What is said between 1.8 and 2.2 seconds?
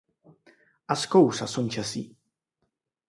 así!